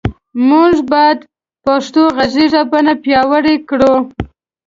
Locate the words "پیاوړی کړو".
3.03-3.93